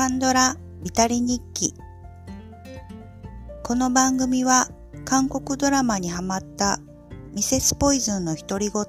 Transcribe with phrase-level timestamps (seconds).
[0.00, 1.74] カンドラビタリ日記。
[3.62, 4.70] この番組は
[5.04, 6.80] 韓国ドラマにハマった
[7.34, 8.84] ミセスポイズンの独り言。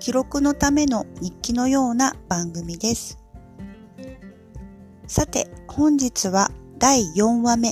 [0.00, 3.22] 記録のための日記のような番組です。
[5.06, 6.50] さて本日は
[6.80, 7.68] 第4話目。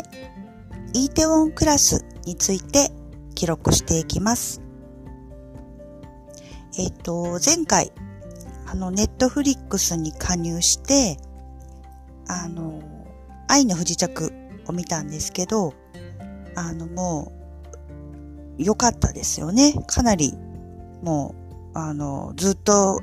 [0.95, 2.93] イーテウォンクラスについて
[3.35, 4.63] 記録していきます。
[6.79, 7.91] えっ、と前回
[8.69, 11.19] あのネットフリックスに加入して
[12.29, 12.81] あの、
[13.49, 14.33] 愛の不時着
[14.67, 15.75] を見たんですけど、
[16.55, 17.33] あの、も
[18.59, 19.75] う、良かったですよね。
[19.87, 20.35] かなり、
[21.03, 21.35] も
[21.75, 23.01] う、あの、ずっと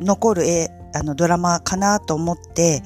[0.00, 2.82] 残る絵、あの、ドラマかなと思って、やっ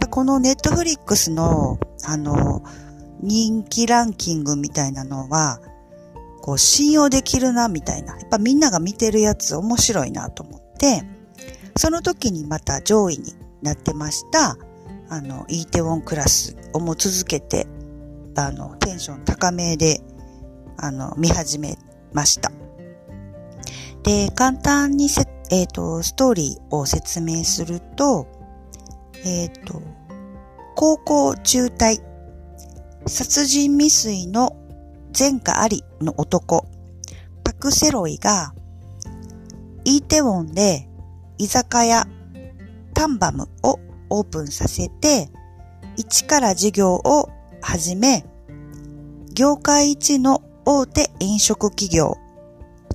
[0.00, 2.62] ぱこのネットフリックスの、あの、
[3.20, 5.60] 人気ランキングみたいなのは、
[6.40, 8.18] こう、信用できるな、みたいな。
[8.18, 11.04] やっぱみんなが見てるやつ面白いなと思って、
[11.76, 14.56] その時にまた上位になってました、
[15.12, 17.66] あの、イーテウォンクラスをも続けて、
[18.34, 20.00] あの、テンション高めで、
[20.78, 21.76] あの、見始め
[22.14, 22.50] ました。
[24.04, 28.26] で、簡単にせ、えっ、ー、と、ストーリーを説明すると、
[29.22, 29.82] えっ、ー、と、
[30.76, 32.00] 高校中退、
[33.06, 34.56] 殺人未遂の
[35.16, 36.66] 前科ありの男、
[37.44, 38.54] パクセロイが、
[39.84, 40.88] イーテウォンで
[41.36, 42.06] 居酒屋
[42.94, 43.78] タンバムを
[44.12, 45.30] オープンさせて、
[45.96, 47.30] 一から事業を
[47.62, 48.26] 始め、
[49.34, 52.18] 業界一の大手飲食企業、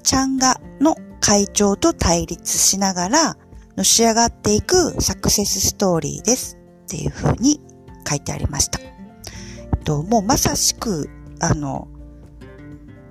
[0.03, 3.38] チャンガの会長と対立しながら、
[3.75, 7.59] のし上がっていくサクセスストーリーですっていう風に
[8.07, 8.79] 書いてありました。
[8.79, 8.83] え
[9.75, 11.88] っと、もうまさしく、あの、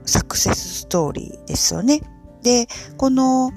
[0.04, 2.02] サクセスストーリーですよね。
[2.42, 3.50] で、この、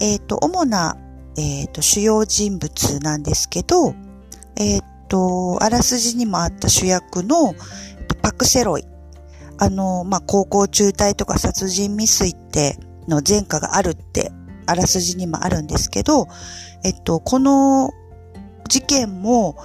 [0.00, 0.96] えっ、と、主な
[1.36, 3.94] えっ、ー、と、主要人物なんですけど、
[4.56, 7.54] えっ、ー、と、あらすじにもあった主役の
[8.22, 8.84] パクセロイ。
[9.58, 14.32] あの、まあ、高校中退とか殺人未遂っての前科があるって、
[14.66, 16.26] あらすじにもあるんですけど、
[16.84, 17.90] えっと、この
[18.68, 19.56] 事件も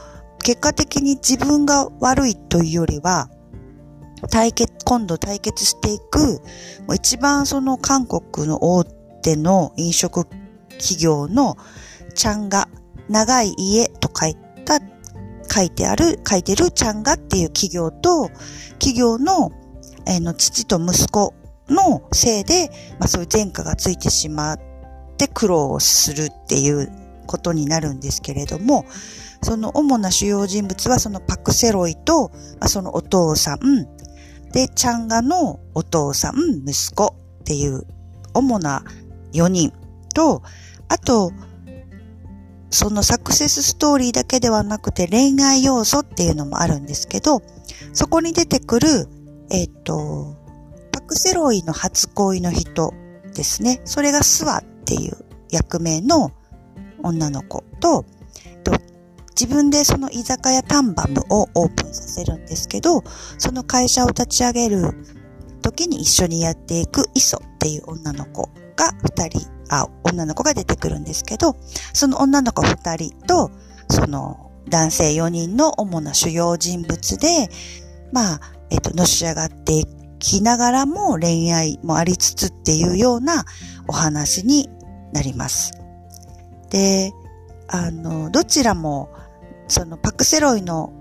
[0.44, 3.30] 結果的に自分が悪いというよりは、
[4.30, 6.42] 対決、今度対決していく、
[6.94, 8.84] 一番その韓国の大
[9.24, 10.28] 手の飲食
[10.82, 11.58] 企業の
[12.16, 12.68] ちゃんが
[13.10, 14.80] 長い家と書いた、
[15.54, 18.30] 書いてある、書いてるちゃんがっていう企業と、
[18.74, 19.52] 企業の、
[20.08, 21.34] えー、の父と息子
[21.70, 22.70] のせいで、
[23.00, 24.60] まあそういう前科がついてしまっ
[25.18, 26.92] て苦労をするっていう
[27.28, 28.86] ことになるんですけれども、
[29.44, 33.60] その主な主要人物はそのパクセロイと、まあ、そのお父さん、
[34.52, 36.36] で、チャンガのお父さん、
[36.68, 37.86] 息子っていう
[38.34, 38.84] 主な
[39.34, 39.74] 4人
[40.14, 40.44] と、
[40.92, 41.32] あと、
[42.70, 47.42] そのサクセスストーリーだけではなくて恋愛要素っていうのもあるんですけど、
[47.94, 49.08] そこに出てくる、
[49.50, 50.36] えっ、と、
[50.92, 52.94] パクセロイの初恋の人
[53.34, 53.80] ですね。
[53.86, 55.14] それがスワっていう
[55.50, 56.34] 役名の
[57.04, 58.04] 女の子と、
[58.66, 58.74] と
[59.30, 63.02] 自分でその居酒屋タンバムをオープンさせるんですけど、
[63.38, 64.92] その会社を立ち上げる
[65.62, 71.56] 時に一緒にやっていくイソっていう女の子が二人あ、女の子が出てくるんですけど、
[71.94, 73.50] その女の子二人と、
[73.90, 77.50] その男性四人の主な主要人物で、
[78.12, 78.40] まあ、
[78.70, 79.86] えっと、のし上がってい
[80.20, 83.46] きながらも恋愛もありつつっていうような
[83.88, 84.70] お話に
[85.14, 85.72] なります。
[86.70, 87.14] で、
[87.70, 89.10] あの、どちらも、
[89.70, 90.92] そのパクセロイの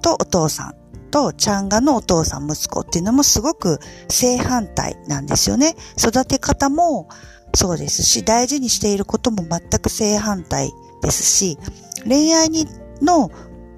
[0.00, 5.74] とお父さんとチャンガのお父さん息子っていうのもすごく正反対なんですよね。
[5.98, 7.08] 育て方も
[7.54, 10.70] そうですし、大事にしていることも全く正反対
[11.02, 11.58] ですし、
[12.06, 12.66] 恋愛に
[13.00, 13.30] の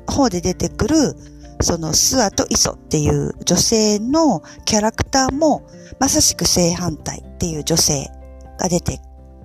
[0.06, 1.16] 方で出てくる、
[1.62, 5.66] そのスアとイソっていう女性のキャラクターも
[5.98, 8.10] まさしく正反対っていう女性
[8.58, 9.00] が出て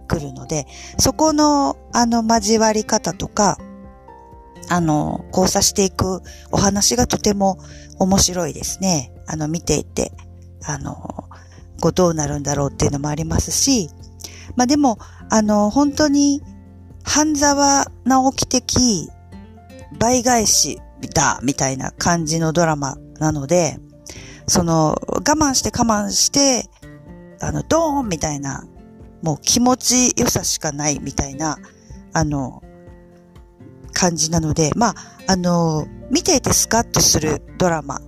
[0.07, 0.65] くるので、
[0.97, 3.57] そこのあの交わり方とか、
[4.69, 6.21] あの、交差していく
[6.51, 7.59] お話がとても
[7.99, 9.11] 面白いですね。
[9.27, 10.11] あの、見ていて、
[10.63, 10.95] あの、
[11.81, 13.89] こうどうなるんだろうっていうのもありますし、
[14.55, 14.97] まあでも、
[15.29, 16.41] あの、本当に、
[17.03, 19.09] 半沢直樹的
[19.99, 20.81] 倍返し
[21.13, 23.79] だ、みたいな感じのドラマなので、
[24.47, 26.69] その、我慢して我慢して、
[27.41, 28.65] あの、ドーンみたいな、
[29.21, 31.57] もう気持ち良さしかないみたいな、
[32.13, 32.63] あの、
[33.93, 34.95] 感じなので、まあ、
[35.27, 37.99] あの、見ていてスカッとするドラマ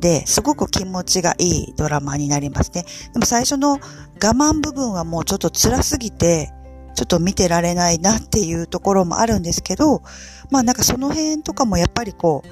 [0.00, 2.84] で、すごく気持ちがいいドラマになりますね。
[3.12, 3.78] でも最初の我
[4.18, 6.52] 慢部分はもうちょっと辛すぎて、
[6.94, 10.02] ちょっと見てられないなっていうところもあるんですけど、
[10.50, 12.48] まあなんかその辺とかもやっぱりこう、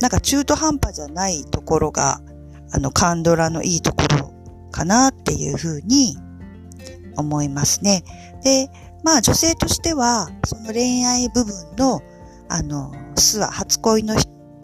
[0.00, 2.20] なんか中途半端じゃないところが、
[2.72, 4.32] あの、カンドラのいいところ
[4.70, 6.16] かなっていうふうに
[7.16, 8.02] 思いますね。
[8.42, 8.70] で、
[9.04, 12.00] まあ女性としては、その恋愛部分の、
[12.48, 14.16] あの、スワ、初恋の、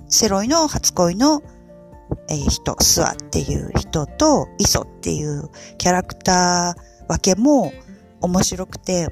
[0.08, 1.42] セロイの初恋の、
[2.28, 7.72] えー、人、スワっていう人と、イソっていうキャラクター分けも
[8.20, 9.08] 面白くて、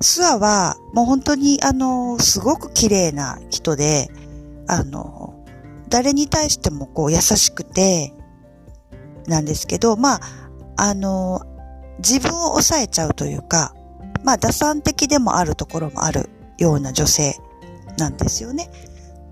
[0.00, 4.08] スワはもう本当にあの、すごく綺麗な人で、
[4.66, 5.44] あの、
[5.88, 8.12] 誰に対してもこう優しくて、
[9.26, 10.20] なんですけど、まあ、
[10.76, 11.42] あの、
[11.98, 13.74] 自分を抑えちゃうというか、
[14.24, 17.36] まあ、打算的でもあるところもあるような女性
[17.98, 18.70] なんですよね。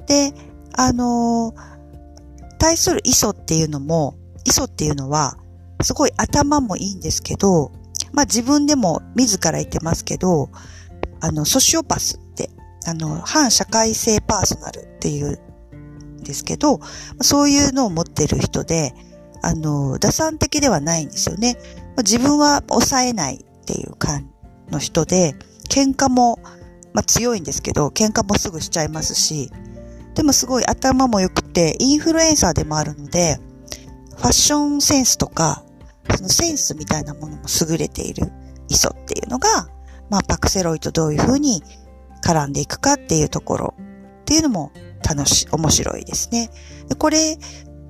[0.07, 0.33] で、
[0.75, 1.55] あの、
[2.59, 5.37] 対するイソっていうのも、イソっていうのは、
[5.83, 7.73] すごい頭もいいんですけど、
[8.13, 10.51] まあ自分でも自ら言ってますけど、
[11.21, 12.51] あの、ソシオパスって、
[12.87, 15.39] あの、反社会性パーソナルっていう
[16.21, 16.81] んですけど、
[17.21, 18.95] そういうのを持ってる人で、
[19.43, 21.57] あの、打算的ではないんですよね。
[21.99, 24.31] 自分は抑えないっていう感
[24.71, 25.35] の人で、
[25.69, 26.39] 喧嘩も、
[26.93, 29.51] まあ強いんですけど、喧嘩もすぐしちゃいますし、
[30.15, 33.39] でもすごい頭も良くて、インフルエンサーでもあるので、
[34.17, 35.65] ファッションセンスとか、
[36.15, 38.31] そのセンスみたいなものも優れている
[38.69, 39.49] イソっていうのが、
[40.11, 41.63] まあパクセロイとどういうふうに
[42.23, 43.75] 絡んでいくかっていうところ
[44.21, 44.71] っていうのも
[45.03, 46.51] 楽しい、面白いですね。
[46.89, 47.39] でこれ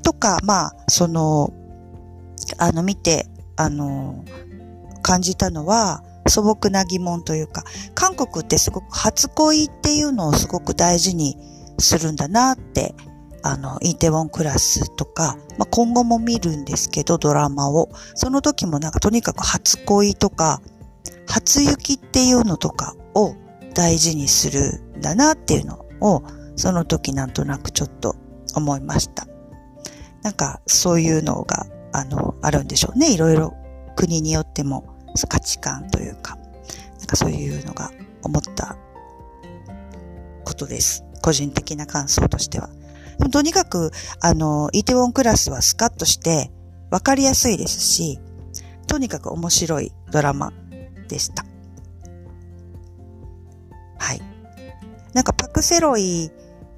[0.05, 1.53] とか、まあ、その、
[2.59, 3.27] あの見て、
[3.57, 4.25] あの、
[5.03, 7.65] 感じたのは、素朴な疑問というか、
[7.95, 11.37] 韓国ってすごく初恋っていうのをすごく大事に
[11.79, 12.95] するんだなって、
[13.49, 17.91] あの、インテウォンクラスとか、まあ、今後も見るんですけど、ドラマを。
[18.17, 20.61] その時もなんかとにかく初恋とか、
[21.29, 23.37] 初雪っていうのとかを
[23.73, 26.25] 大事にするんだなっていうのを、
[26.57, 28.17] その時なんとなくちょっと
[28.57, 29.29] 思いました。
[30.23, 33.13] なんかそういうのが、あの、あるんでしょうね。
[33.13, 33.55] いろいろ
[33.95, 34.97] 国によっても
[35.29, 36.37] 価値観というか、
[36.99, 37.93] なんかそういうのが
[38.25, 38.77] 思った
[40.45, 41.05] ことです。
[41.23, 42.71] 個人的な感想としては。
[43.31, 43.91] とにかく、
[44.21, 46.51] あの、イテウォンクラスはスカッとして
[46.91, 48.19] わかりやすいですし、
[48.87, 50.53] とにかく面白いドラマ
[51.09, 51.45] でした。
[53.99, 54.21] はい。
[55.15, 56.31] なんかパクセロイ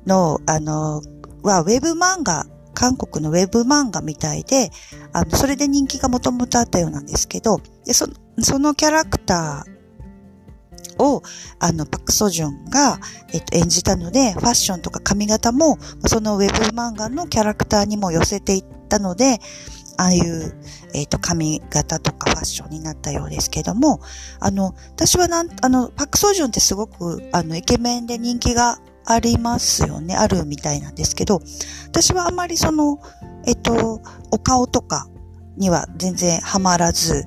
[0.06, 1.02] の、あの、
[1.42, 4.70] はウェブ漫画、韓国のウェブ漫画みたいで、
[5.12, 8.06] あの、それで人気がもともとあったようなんですけど、でそ
[8.40, 9.77] そのキャラクター、
[10.98, 11.22] を、
[11.58, 12.98] あの、パクソジュンが、
[13.32, 19.40] えっと、演じたので、ファッションとか髪型も、そのウェブ漫画のキャラクターにも寄せていったので、
[19.96, 20.54] ああいう、
[20.94, 24.00] えっ、と、髪型とかファッションになったようですけども、
[24.38, 30.14] あの、私はなん、あの、パクソジュンってすごく、あの、イケメンで人気がありますよね。
[30.14, 31.40] あるみたいなんですけど、
[31.86, 33.00] 私はあまりその、
[33.46, 34.00] えっと、
[34.30, 35.08] お顔とか
[35.56, 37.26] には全然ハマらず、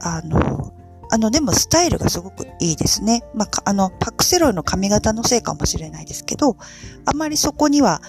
[0.00, 0.72] あの、
[1.10, 3.22] あの、でもスタイルがすごくいいですね。
[3.34, 6.56] まあ、あの、パクセロイの髪型のせいかもしれないですけど、
[7.04, 8.02] あまりそこには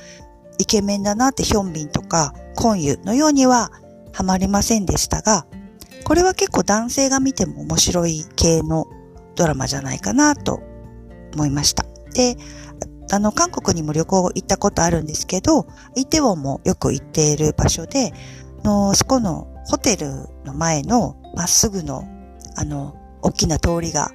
[0.58, 3.72] イケメンだなってヒョンビンとかコンユのようには
[4.12, 5.46] ハマりませんでしたが、
[6.04, 8.88] これは結構男性が見ても面白い系の
[9.36, 10.60] ドラマじゃないかなと
[11.34, 11.86] 思いました。
[12.14, 12.36] で、
[13.12, 18.14] あの、韓国にも旅行行ったことあるんですけど、イテウォンもよく行っている場所で、
[18.64, 22.04] のそこのホテルの前のまっすぐの
[22.60, 24.12] あの、大きな通りが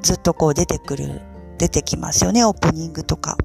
[0.00, 1.20] ずっとこう出てくる、
[1.58, 3.36] 出てきますよね、オープニングとか。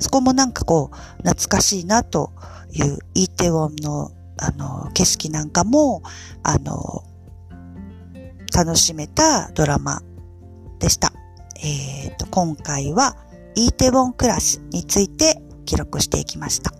[0.00, 2.32] そこもなんかこう、懐かしいなと
[2.72, 6.02] いうイーテウォンの、あの、景色なんかも、
[6.42, 7.04] あの、
[8.52, 10.02] 楽しめたドラマ
[10.80, 11.12] でした。
[11.62, 13.16] えっ、ー、と、今回は
[13.54, 16.72] イーテウォンクラスについて記録していきました。